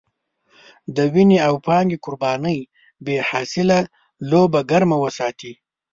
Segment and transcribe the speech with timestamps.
[0.95, 2.59] د وينې او پانګې قربانۍ
[3.05, 3.79] بې حاصله
[4.29, 5.53] لوبه ګرمه وساتي.